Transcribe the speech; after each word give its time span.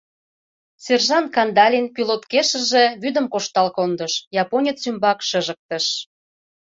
Сержант 0.83 1.27
Кандалин 1.35 1.85
пилоткешыже 1.95 2.83
вӱдым 3.01 3.25
коштал 3.33 3.67
кондыш, 3.77 4.13
японец 4.43 4.79
ӱмбак 4.89 5.19
шыжыктыш. 5.29 5.85